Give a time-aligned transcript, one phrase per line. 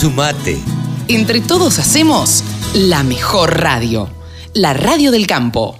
[0.00, 0.56] Sumate.
[1.08, 4.08] Entre todos hacemos la mejor radio,
[4.54, 5.78] la radio del campo.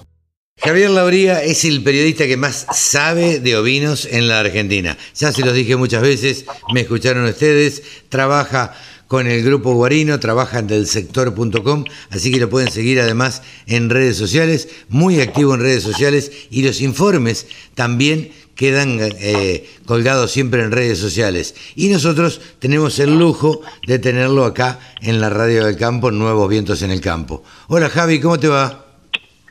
[0.58, 4.98] Javier Lauría es el periodista que más sabe de ovinos en la Argentina.
[5.16, 6.44] Ya se los dije muchas veces,
[6.74, 8.74] me escucharon ustedes, trabaja
[9.08, 14.18] con el grupo Guarino, trabaja en delsector.com, así que lo pueden seguir además en redes
[14.18, 20.70] sociales, muy activo en redes sociales y los informes también quedan eh, colgados siempre en
[20.70, 21.54] redes sociales.
[21.76, 26.82] Y nosotros tenemos el lujo de tenerlo acá en la radio del campo, Nuevos Vientos
[26.82, 27.42] en el Campo.
[27.68, 28.84] Hola Javi, ¿cómo te va?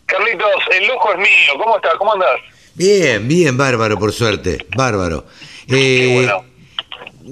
[0.06, 0.48] Carlitos,
[0.80, 1.54] el lujo es mío.
[1.58, 1.94] ¿Cómo estás?
[1.98, 2.40] ¿Cómo andás?
[2.76, 4.60] Bien, bien, bárbaro, por suerte.
[4.78, 5.26] Bárbaro.
[5.68, 6.30] Eh,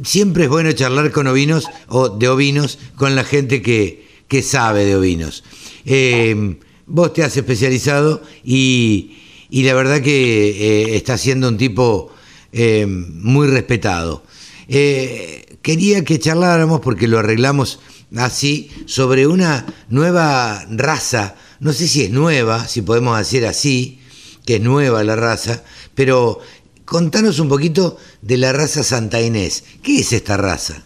[0.04, 4.84] Siempre es bueno charlar con ovinos o de ovinos con la gente que, que sabe
[4.84, 5.44] de ovinos.
[5.86, 6.58] Eh,
[6.88, 12.12] vos te has especializado y, y la verdad que eh, estás siendo un tipo
[12.52, 14.24] eh, muy respetado.
[14.68, 17.80] Eh, quería que charláramos, porque lo arreglamos
[18.16, 24.02] así, sobre una nueva raza, no sé si es nueva, si podemos decir así,
[24.46, 25.64] que es nueva la raza,
[25.94, 26.40] pero
[26.86, 29.66] contanos un poquito de la raza Santa Inés.
[29.84, 30.84] ¿Qué es esta raza?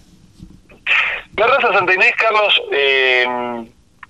[1.38, 3.26] La raza Santa Inés, Carlos, eh,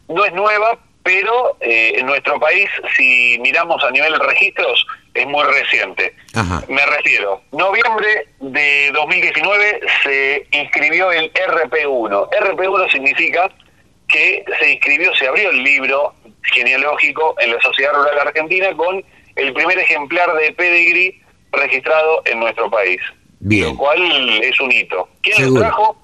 [0.08, 5.26] no es nueva, pero eh, en nuestro país, si miramos a nivel de registros, es
[5.28, 6.16] muy reciente.
[6.36, 6.64] Ajá.
[6.68, 12.30] Me refiero, noviembre de 2019 se inscribió el RP1.
[12.30, 13.50] RP1 significa
[14.08, 16.14] que se inscribió, se abrió el libro
[16.44, 19.04] genealógico en la Sociedad Rural Argentina con
[19.36, 23.00] el primer ejemplar de pedigree registrado en nuestro país.
[23.40, 23.70] Bien.
[23.70, 25.10] Lo cual es un hito.
[25.22, 25.98] ¿Quién lo trajo?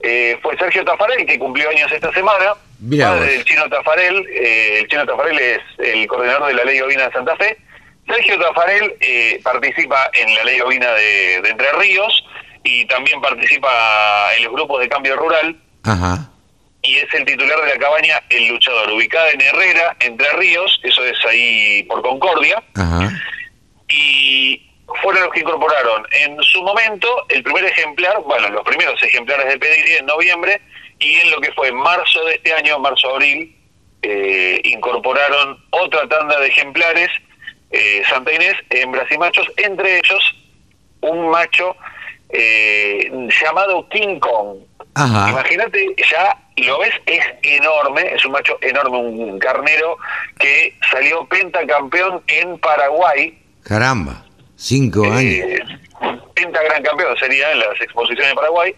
[0.00, 2.54] Eh, fue Sergio Tafarel, que cumplió años esta semana.
[3.16, 4.26] Padre del Chino Tafarel.
[4.30, 7.56] eh, el Chino Tafarel es el coordinador de la Ley Ovina de Santa Fe.
[8.06, 12.24] Sergio Tafarel eh, participa en la Ley Ovina de, de Entre Ríos
[12.64, 16.30] y también participa en los grupos de cambio rural Ajá.
[16.82, 21.04] y es el titular de la cabaña El Luchador, ubicada en Herrera, Entre Ríos, eso
[21.04, 23.10] es ahí por Concordia, Ajá.
[23.88, 24.66] y
[25.02, 29.58] fueron los que incorporaron en su momento el primer ejemplar, bueno, los primeros ejemplares de
[29.58, 30.60] Pedigree en noviembre,
[31.00, 33.56] y en lo que fue marzo de este año, marzo-abril,
[34.02, 37.08] eh, incorporaron otra tanda de ejemplares,
[37.70, 40.36] eh, Santa Inés, hembras y machos, entre ellos
[41.00, 41.76] un macho
[42.28, 43.10] eh,
[43.42, 44.58] llamado King Kong.
[44.96, 49.96] Imagínate, ya lo ves, es enorme, es un macho enorme, un carnero
[50.38, 53.38] que salió pentacampeón en Paraguay.
[53.62, 54.24] Caramba.
[54.56, 55.22] Cinco años.
[55.22, 55.62] Eh,
[56.34, 58.74] penta gran campeón sería en las exposiciones de Paraguay.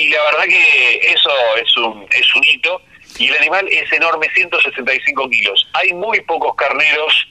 [0.00, 1.30] Y la verdad que eso
[1.62, 2.80] es un, es un hito.
[3.18, 5.68] Y el animal es enorme, 165 kilos.
[5.74, 7.28] Hay muy pocos carneros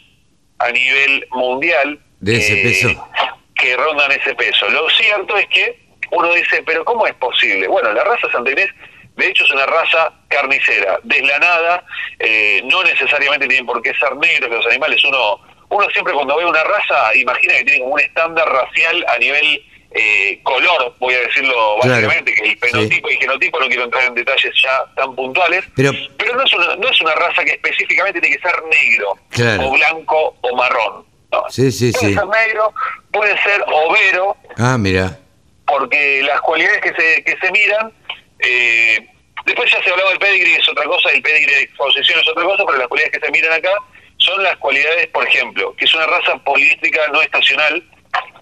[0.60, 3.10] a nivel mundial De ese eh, peso.
[3.56, 4.70] que rondan ese peso.
[4.70, 5.80] Lo cierto es que
[6.12, 7.68] uno dice, pero ¿cómo es posible?
[7.68, 8.70] Bueno, la raza Santa Inés,
[9.16, 11.84] de hecho, es una raza carnicera, deslanada,
[12.20, 15.04] eh, no necesariamente tienen por qué ser negros los animales.
[15.06, 19.18] Uno, uno siempre cuando ve una raza imagina que tiene como un estándar racial a
[19.18, 23.84] nivel eh, color, voy a decirlo Claro, básicamente, que el fenotipo y genotipo, no quiero
[23.86, 27.44] entrar en detalles ya tan puntuales, Pero- pero no es una, no es una raza
[27.44, 29.68] que específicamente tiene que ser negro, Claro.
[29.68, 31.06] o blanco, o marrón.
[31.32, 32.14] No, Sí, sí, puede sí.
[32.16, 32.74] ser negro,
[33.12, 35.20] puede ser overo, Ah, mira.
[35.68, 37.92] porque las cualidades que se, que se miran,
[38.40, 39.08] eh,
[39.46, 42.44] después ya se hablaba del pedigree, es otra cosa, el pedigree de exposición es otra
[42.44, 43.72] cosa, pero las cualidades que se miran acá
[44.18, 47.84] son las cualidades, por ejemplo, que es una raza polística no estacional,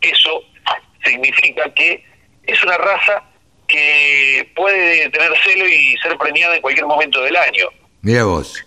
[0.01, 0.43] eso
[1.03, 2.03] significa que
[2.43, 3.23] es una raza
[3.67, 7.67] que puede tener celo y ser premiada en cualquier momento del año.
[8.01, 8.63] Mira vos.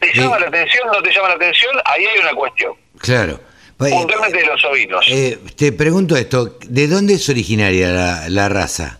[0.00, 0.20] ¿Te Sí.
[0.20, 0.86] llama la atención?
[0.92, 1.76] ¿No te llama la atención?
[1.84, 2.72] Ahí hay una cuestión.
[3.00, 3.40] Claro.
[3.76, 5.06] Pa- Puntualmente de los ovinos.
[5.10, 8.98] eh, te pregunto esto, ¿de dónde es originaria la, la raza?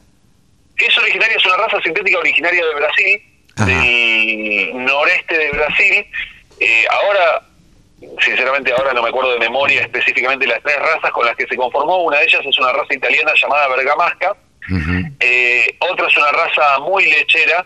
[0.77, 3.22] Es originaria, es una raza sintética originaria de Brasil,
[3.56, 3.66] Ajá.
[3.66, 6.06] del noreste de Brasil.
[6.60, 7.47] Eh, ahora,
[8.20, 11.56] sinceramente, ahora no me acuerdo de memoria específicamente las tres razas con las que se
[11.56, 12.02] conformó.
[12.04, 14.36] Una de ellas es una raza italiana llamada Bergamasca.
[15.20, 17.64] Eh, otra es una raza muy lechera.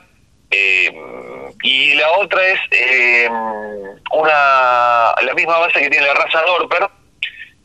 [0.50, 0.90] eh,
[1.64, 3.28] y la otra es eh,
[4.12, 6.88] una la misma base que tiene la raza Dorper,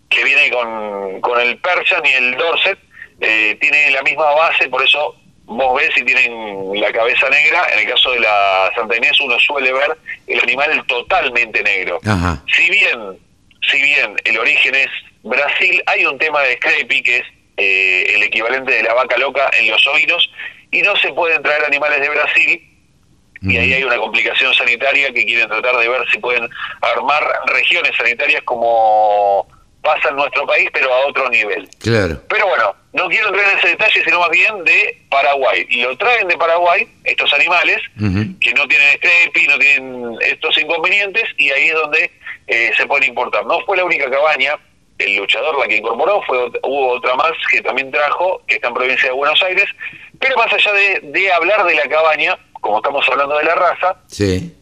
[0.10, 2.78] que viene con, con el Persian y el Dorset.
[3.20, 5.16] eh, tiene la misma base, por eso
[5.48, 7.68] vos ves si tienen la cabeza negra.
[7.74, 9.98] En el caso de la Santa Inés uno suele ver
[10.28, 12.00] el animal totalmente negro.
[12.06, 12.44] Ajá.
[12.56, 13.18] Si bien,
[13.72, 14.90] si bien el origen es
[15.24, 17.24] Brasil, hay un tema de Scrapie que es
[17.58, 20.30] eh, el equivalente de la vaca loca en los ovinos
[20.70, 22.74] y no se pueden traer animales de Brasil
[23.42, 26.50] y ahí hay una complicación sanitaria que quieren tratar de ver si pueden
[26.82, 29.48] armar regiones sanitarias como
[29.88, 31.68] pasa en nuestro país pero a otro nivel.
[31.80, 32.22] Claro.
[32.30, 35.66] Pero bueno, no quiero entrar en ese detalle, sino más bien de Paraguay.
[35.70, 37.78] Y lo traen de Paraguay, estos animales,
[38.42, 42.12] que no tienen estrepi, no tienen estos inconvenientes, y ahí es donde
[42.48, 43.46] eh, se pueden importar.
[43.46, 44.58] No fue la única cabaña,
[45.00, 48.74] el luchador la que incorporó, fue hubo otra más que también trajo, que está en
[48.74, 49.66] provincia de Buenos Aires,
[50.20, 53.96] pero más allá de, de hablar de la cabaña, como estamos hablando de la raza,
[54.08, 54.56] Sí.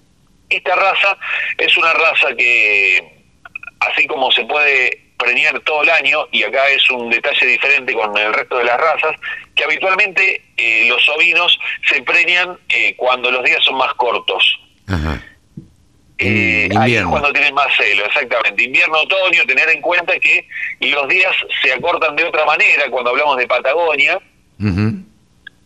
[0.49, 1.17] esta raza
[1.57, 3.01] es una raza que,
[3.79, 8.17] así como se puede preñar todo el año, y acá es un detalle diferente con
[8.17, 9.15] el resto de las razas,
[9.55, 11.57] que habitualmente eh, los ovinos
[11.87, 14.59] se preñan eh, cuando los días son más cortos.
[14.87, 15.21] Ajá.
[16.17, 18.63] Eh, ahí es cuando tienen más celo, exactamente.
[18.63, 20.47] Invierno, otoño, tener en cuenta que
[20.79, 24.19] los días se acortan de otra manera cuando hablamos de Patagonia,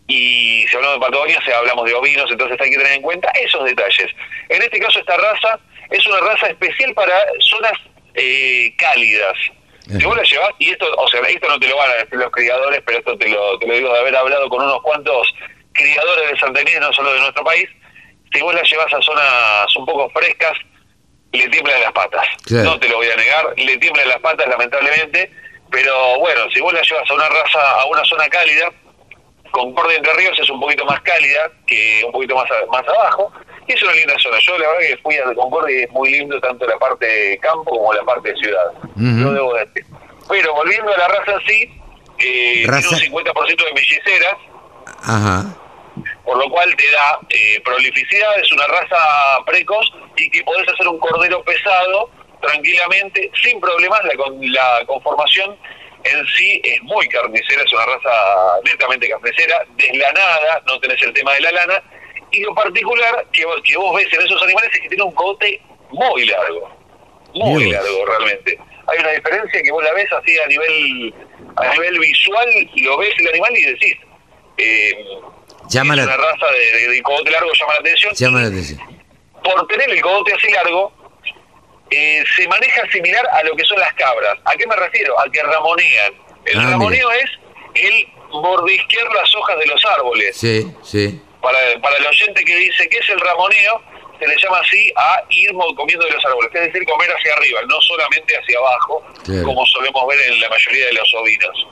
[0.07, 3.29] y si hablamos de Patagonia, si hablamos de ovinos, entonces hay que tener en cuenta
[3.31, 4.07] esos detalles.
[4.49, 5.59] En este caso, esta raza
[5.91, 7.73] es una raza especial para zonas
[8.15, 9.33] eh, cálidas.
[9.85, 12.13] Si vos la llevas, y esto, o sea, esto no te lo van a decir
[12.19, 15.33] los criadores, pero esto te lo, te lo digo de haber hablado con unos cuantos
[15.73, 17.67] criadores de Santa Inés, no solo de nuestro país,
[18.31, 20.53] si vos la llevas a zonas un poco frescas,
[21.31, 22.25] le tiemblan las patas.
[22.45, 22.65] Claro.
[22.71, 25.31] No te lo voy a negar, le tiemblan las patas lamentablemente,
[25.71, 28.69] pero bueno, si vos la llevas a una raza, a una zona cálida,
[29.51, 33.33] Concordia Entre Ríos es un poquito más cálida que un poquito más, a- más abajo,
[33.73, 34.37] es una linda zona.
[34.41, 37.37] Yo la verdad que fui a Concordia y es muy lindo tanto la parte de
[37.39, 38.71] campo como la parte de ciudad.
[38.83, 38.95] Ujú.
[39.23, 39.85] Lo debo decir.
[40.27, 41.81] Pero volviendo a la raza en sí,
[42.19, 44.35] eh, Raza- tiene un 50% de melliceras,
[45.03, 45.45] Ajá.
[46.25, 48.97] por lo cual te da eh, prolificidad, es una raza
[49.45, 49.85] precoz
[50.17, 52.09] y que podés hacer un cordero pesado
[52.41, 55.57] tranquilamente, sin problemas, la, con- la conformación
[56.03, 58.09] en sí es muy carnicera, es una raza
[58.63, 61.83] netamente carnicera, deslanada, no tenés el tema de la lana,
[62.31, 65.11] y lo particular que, vos- que vos ves en esos animales es que tiene un
[65.13, 65.61] cogote
[65.91, 66.69] muy largo,
[67.33, 67.83] muy Dios.
[67.83, 68.59] largo realmente.
[68.87, 71.13] Hay una diferencia que vos la ves así a nivel
[71.55, 73.95] a nivel visual, lo ves el animal y decís,
[74.57, 74.93] eh,
[75.69, 78.13] Llama es la- una raza de, de- de cogote largo llama la atención.
[78.15, 78.79] Llama la atención.
[79.43, 80.91] Por tener el cogote así largo,
[81.91, 84.37] eh, se maneja similar a lo que son las cabras.
[84.45, 85.19] ¿A qué me refiero?
[85.19, 86.13] A que ramonean.
[86.45, 87.29] El Ah, ramoneo es
[87.75, 90.37] el mordisquear las hojas de los árboles.
[90.37, 91.21] Sí, sí.
[91.41, 93.81] Para, para el oyente que dice que es el ramoneo,
[94.19, 97.59] se le llama así a ir comiendo de los árboles, es decir, comer hacia arriba,
[97.67, 99.43] no solamente hacia abajo, Claro.
[99.43, 101.67] como solemos ver en la mayoría de los ovinos.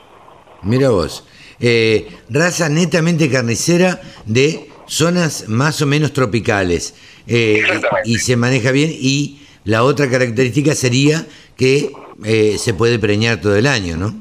[0.62, 1.28] Mira vos.
[1.60, 6.96] Eh, raza netamente carnicera de zonas más o menos tropicales.
[7.28, 7.62] Eh,
[8.06, 8.90] y se maneja bien.
[8.94, 11.26] Y la otra característica sería
[11.58, 11.92] que
[12.26, 14.14] eh, se puede preñar todo el año, ¿no?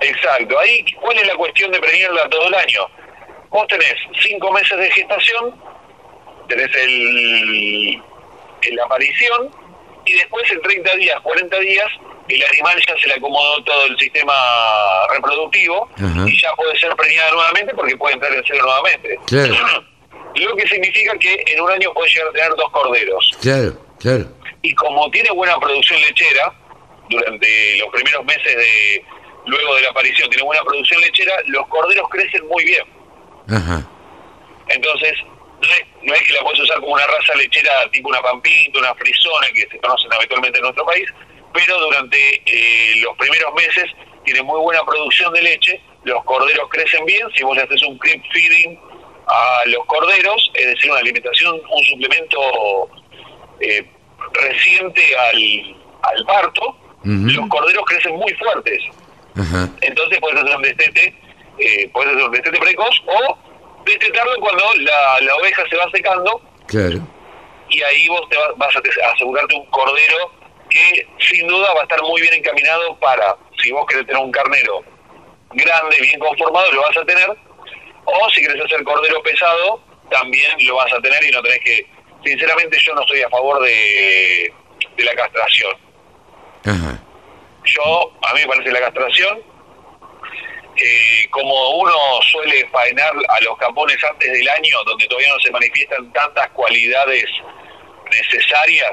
[0.00, 0.58] Exacto.
[0.58, 2.80] Ahí, ¿cuál es la cuestión de preñarla todo el año?
[3.50, 5.54] Vos tenés cinco meses de gestación,
[6.48, 8.02] tenés el,
[8.62, 9.50] el- la aparición,
[10.04, 11.86] y después en 30 días, 40 días,
[12.28, 14.32] el animal ya se le acomodó todo el sistema
[15.12, 15.88] reproductivo
[16.26, 19.18] y ya puede ser preñada nuevamente porque puede entrar en cero nuevamente.
[19.26, 19.54] Claro.
[20.34, 24.26] Lo que significa que en un año puede llegar a tener dos corderos Claro, claro.
[24.62, 26.52] y como tiene buena producción lechera
[27.08, 29.04] durante los primeros meses de
[29.46, 32.84] luego de la aparición tiene buena producción lechera los corderos crecen muy bien
[33.48, 33.86] Ajá.
[34.68, 35.12] entonces
[35.60, 38.78] no es, no es que la puedes usar como una raza lechera tipo una pampinta
[38.78, 41.08] una frisona que se conocen habitualmente en nuestro país
[41.52, 43.84] pero durante eh, los primeros meses
[44.24, 47.98] tiene muy buena producción de leche los corderos crecen bien si vos le haces un
[47.98, 48.78] creep feeding
[49.28, 52.90] a los corderos es decir una alimentación un suplemento
[53.60, 53.86] eh,
[54.32, 58.82] reciente al, al parto, los corderos crecen muy fuertes.
[59.80, 61.14] Entonces puedes hacer un destete,
[61.58, 63.38] eh, puedes hacer un destete precoz o
[63.84, 66.98] destetarlo cuando la, la oveja se va secando Claro.
[67.68, 68.80] y ahí vos te va- vas a
[69.12, 70.32] asegurarte un cordero
[70.68, 74.32] que sin duda va a estar muy bien encaminado para, si vos querés tener un
[74.32, 74.82] carnero
[75.50, 77.28] grande, bien conformado, lo vas a tener,
[78.04, 81.86] o si querés hacer cordero pesado, también lo vas a tener y no tenés que,
[82.24, 84.52] sinceramente yo no estoy a favor de,
[84.96, 85.72] de la castración.
[86.64, 87.00] Ajá.
[87.64, 89.42] Yo, a mí me parece la castración,
[90.76, 91.92] eh, como uno
[92.30, 97.24] suele faenar a los capones antes del año, donde todavía no se manifiestan tantas cualidades
[98.10, 98.92] necesarias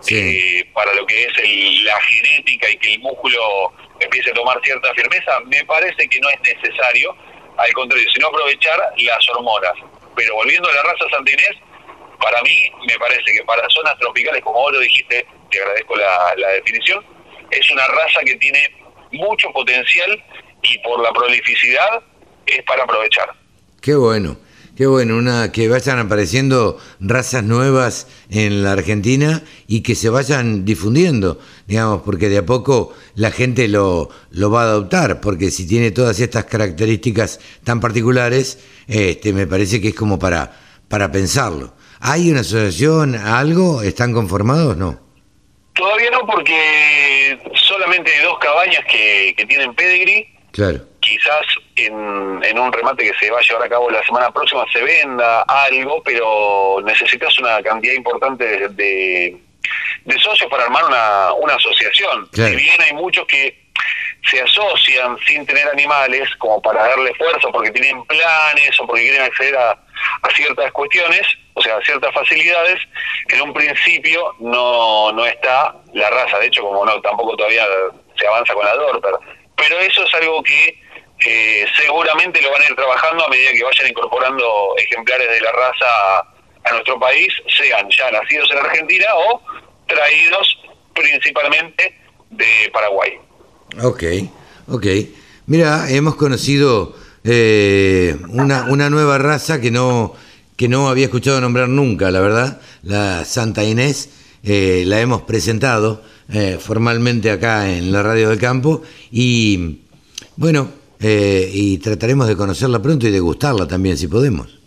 [0.00, 0.58] Sí.
[0.60, 4.60] eh, para lo que es el- la genética y que el músculo empiece a tomar
[4.62, 7.16] cierta firmeza, me parece que no es necesario,
[7.56, 9.72] al contrario, sino aprovechar las hormonas.
[10.14, 11.50] Pero volviendo a la raza santinés,
[12.20, 16.32] para mí me parece que para zonas tropicales, como vos lo dijiste, te agradezco la,
[16.36, 17.04] la definición,
[17.50, 18.70] es una raza que tiene
[19.10, 20.22] mucho potencial
[20.62, 22.02] y por la prolificidad
[22.46, 23.30] es para aprovechar.
[23.80, 24.36] Qué bueno.
[24.78, 30.64] Qué bueno, una, que vayan apareciendo razas nuevas en la Argentina y que se vayan
[30.64, 35.66] difundiendo, digamos, porque de a poco la gente lo, lo va a adoptar, porque si
[35.66, 41.74] tiene todas estas características tan particulares, este, me parece que es como para, para pensarlo.
[41.98, 43.82] ¿Hay una asociación, algo?
[43.82, 44.76] ¿Están conformados?
[44.76, 45.00] No.
[45.74, 50.37] Todavía no, porque solamente hay dos cabañas que, que tienen pedigree.
[50.52, 54.30] Claro quizás en, en, un remate que se va a llevar a cabo la semana
[54.30, 59.38] próxima se venda algo, pero necesitas una cantidad importante de,
[60.04, 62.28] de, socios para armar una, una asociación.
[62.32, 63.68] Si bien hay muchos que
[64.28, 69.22] se asocian sin tener animales como para darle fuerza porque tienen planes o porque quieren
[69.22, 71.22] acceder a, a ciertas cuestiones,
[71.54, 72.80] o sea, a ciertas facilidades,
[73.28, 76.38] en un principio no, no está la raza.
[76.38, 77.64] De hecho, como no tampoco todavía
[78.18, 79.14] se avanza con la Dorper.
[79.58, 80.80] Pero eso es algo que
[81.26, 85.52] eh, seguramente lo van a ir trabajando a medida que vayan incorporando ejemplares de la
[85.52, 86.18] raza
[86.64, 89.42] a, nuestro país, sean ya nacidos en Argentina o
[89.86, 90.58] traídos
[90.94, 91.98] principalmente
[92.30, 93.12] de Paraguay.
[93.82, 94.04] Ok,
[94.68, 94.86] ok.
[95.46, 100.14] Mira, hemos conocido eh, una, una nueva raza que no,
[100.56, 104.10] que no había escuchado nombrar nunca, la verdad, la Santa Inés.
[104.44, 106.02] Eh, la hemos presentado
[106.60, 109.78] formalmente acá en la Radio del Campo y
[110.36, 110.70] bueno,
[111.00, 114.58] eh, y trataremos de conocerla pronto y de gustarla también, si podemos.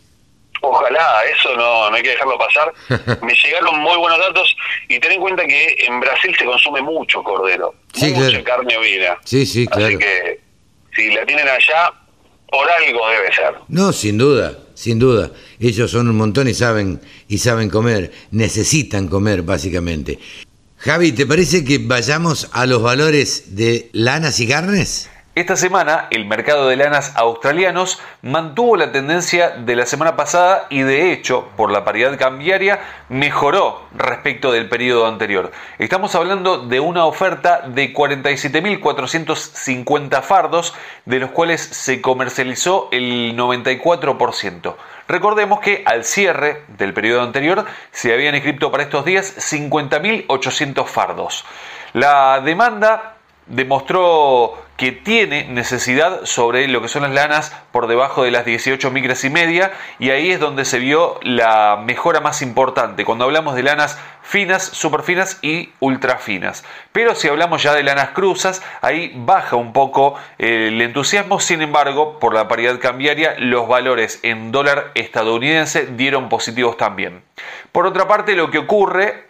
[0.61, 2.73] Ojalá, eso no, no hay que dejarlo pasar.
[3.21, 4.55] Me llegaron muy buenos datos
[4.87, 9.17] y ten en cuenta que en Brasil se consume mucho cordero, mucha carne ovina.
[9.25, 9.87] Sí, sí, claro.
[9.87, 10.39] Así que
[10.95, 11.91] si la tienen allá,
[12.47, 13.55] por algo debe ser.
[13.69, 15.31] No, sin duda, sin duda.
[15.59, 20.19] Ellos son un montón y saben y saben comer, necesitan comer básicamente.
[20.83, 25.10] Javi, ¿te parece que vayamos a los valores de lanas y carnes?
[25.33, 30.81] Esta semana el mercado de lanas australianos mantuvo la tendencia de la semana pasada y
[30.81, 35.53] de hecho, por la paridad cambiaria, mejoró respecto del periodo anterior.
[35.79, 40.73] Estamos hablando de una oferta de 47.450 fardos,
[41.05, 44.75] de los cuales se comercializó el 94%.
[45.07, 51.45] Recordemos que al cierre del periodo anterior se habían inscrito para estos días 50.800 fardos.
[51.93, 53.15] La demanda
[53.47, 58.89] demostró que tiene necesidad sobre lo que son las lanas por debajo de las 18
[58.89, 63.55] micras y media y ahí es donde se vio la mejora más importante cuando hablamos
[63.55, 66.63] de lanas finas, superfinas y ultra finas.
[66.93, 72.17] Pero si hablamos ya de lanas cruzas, ahí baja un poco el entusiasmo, sin embargo,
[72.19, 77.21] por la paridad cambiaria, los valores en dólar estadounidense dieron positivos también.
[77.71, 79.27] Por otra parte, lo que ocurre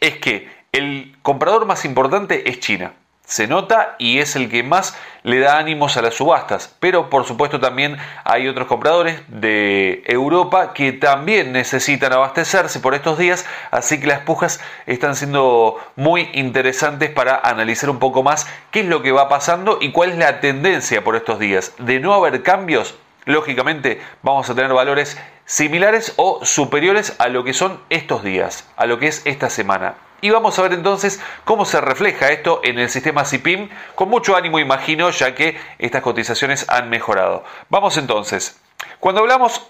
[0.00, 2.94] es que el comprador más importante es China
[3.32, 6.76] se nota y es el que más le da ánimos a las subastas.
[6.80, 13.16] Pero por supuesto también hay otros compradores de Europa que también necesitan abastecerse por estos
[13.16, 18.80] días, así que las pujas están siendo muy interesantes para analizar un poco más qué
[18.80, 21.72] es lo que va pasando y cuál es la tendencia por estos días.
[21.78, 27.54] De no haber cambios, lógicamente vamos a tener valores similares o superiores a lo que
[27.54, 29.94] son estos días, a lo que es esta semana.
[30.22, 34.36] Y vamos a ver entonces cómo se refleja esto en el sistema CIPIM, con mucho
[34.36, 37.42] ánimo imagino, ya que estas cotizaciones han mejorado.
[37.68, 38.56] Vamos entonces,
[39.00, 39.60] cuando hablamos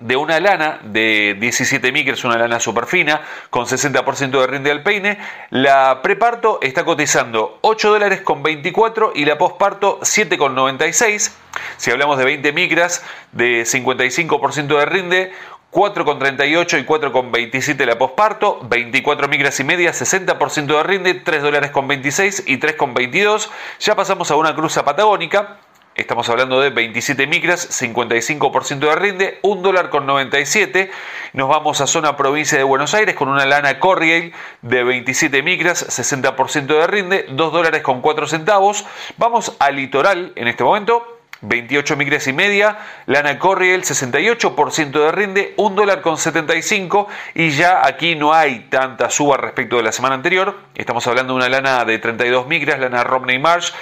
[0.00, 4.82] de una lana de 17 micras, una lana super fina, con 60% de rinde al
[4.82, 5.18] peine.
[5.50, 11.32] La preparto está cotizando 8 dólares con 24 y la posparto 7,96.
[11.76, 15.32] Si hablamos de 20 micras, de 55% de rinde,
[15.72, 21.86] 4,38 y 4,27 la posparto, 24 micras y media, 60% de rinde, 3 dólares con
[21.86, 23.48] 26 y 3,22.
[23.78, 25.58] Ya pasamos a una cruza patagónica.
[25.94, 30.90] Estamos hablando de 27 micras, 55% de rinde, 1 dólar con 97.
[31.34, 35.86] Nos vamos a zona provincia de Buenos Aires con una lana Corriel de 27 micras,
[35.86, 38.84] 60% de rinde, 2 dólares con 4 centavos.
[39.18, 41.19] Vamos al litoral en este momento.
[41.42, 47.86] 28 micras y media, lana Corriel 68% de rinde, 1 dólar con 75 y ya
[47.86, 51.84] aquí no hay tanta suba respecto de la semana anterior, estamos hablando de una lana
[51.84, 53.72] de 32 micras, lana Romney Marsh,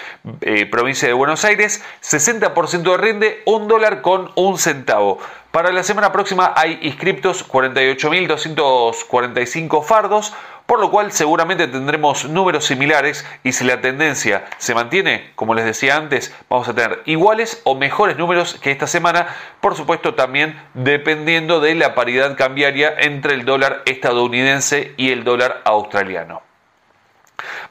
[0.41, 5.19] eh, provincia de Buenos Aires, 60% de rinde, 1 dólar con 1 centavo.
[5.51, 10.35] Para la semana próxima hay inscriptos 48.245 fardos,
[10.69, 15.65] por lo cual seguramente tendremos números similares y si la tendencia se mantiene, como les
[15.65, 19.29] decía antes, vamos a tener iguales o mejores números que esta semana,
[19.63, 25.63] por supuesto también dependiendo de la paridad cambiaria entre el dólar estadounidense y el dólar
[25.65, 26.43] australiano.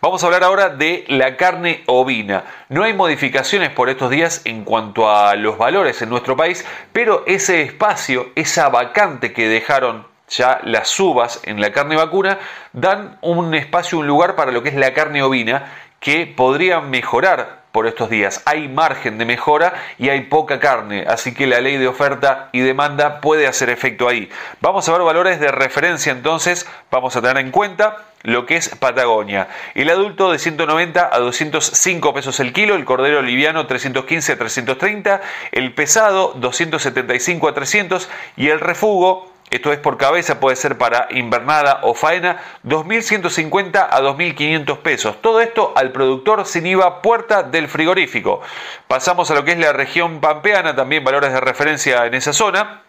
[0.02, 2.46] Vamos a hablar ahora de la carne ovina.
[2.70, 7.24] No hay modificaciones por estos días en cuanto a los valores en nuestro país, pero
[7.28, 12.40] ese espacio, esa vacante que dejaron ya las uvas en la carne vacuna,
[12.74, 17.58] dan un espacio, un lugar para lo que es la carne ovina, que podría mejorar
[17.72, 18.42] por estos días.
[18.46, 22.62] Hay margen de mejora y hay poca carne, así que la ley de oferta y
[22.62, 24.30] demanda puede hacer efecto ahí.
[24.62, 28.70] Vamos a ver valores de referencia entonces, vamos a tener en cuenta lo que es
[28.70, 29.48] Patagonia.
[29.76, 35.22] El adulto de 190 a 205 pesos el kilo, el cordero liviano 315 a 330,
[35.52, 41.08] el pesado 275 a 300 y el refugo esto es por cabeza, puede ser para
[41.10, 45.22] invernada o faena, 2.150 a 2.500 pesos.
[45.22, 48.42] Todo esto al productor sin IVA puerta del frigorífico.
[48.90, 52.82] Pasamos a lo que es la región pampeana, también valores de referencia en esa zona.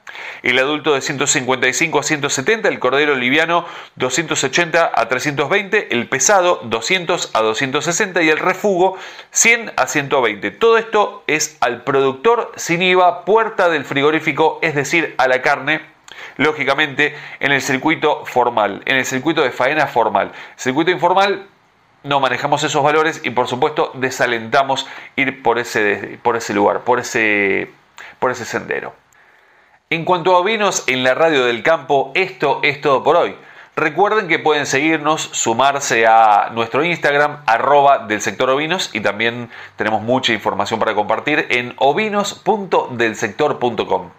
[0.42, 3.64] El adulto de 155 a 170, el cordero liviano
[3.96, 8.96] 280 a 320, el pesado 200 a 260 y el refugo
[9.30, 10.50] 100 a 120.
[10.52, 15.97] Todo esto es al productor sin IVA puerta del frigorífico, es decir, a la carne
[16.36, 20.32] lógicamente en el circuito formal, en el circuito de faena formal.
[20.56, 21.46] Circuito informal
[22.02, 24.86] no manejamos esos valores y por supuesto desalentamos
[25.16, 27.70] ir por ese, por ese lugar, por ese,
[28.18, 28.94] por ese sendero.
[29.90, 33.36] En cuanto a vinos en la radio del campo, esto es todo por hoy.
[33.78, 40.02] Recuerden que pueden seguirnos, sumarse a nuestro Instagram, arroba del sector ovinos, y también tenemos
[40.02, 44.10] mucha información para compartir en ovinos.delsector.com.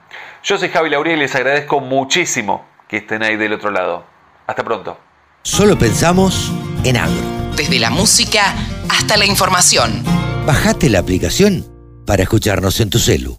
[0.44, 4.06] Yo soy Javi Lauría y les agradezco muchísimo que estén ahí del otro lado.
[4.48, 4.98] Hasta pronto.
[5.44, 6.54] Solo pensamos
[6.86, 7.22] en agro.
[7.58, 8.56] Desde la música
[8.90, 10.06] hasta la información.
[10.46, 11.66] Bajate la aplicación
[12.06, 13.38] para escucharnos en tu celu.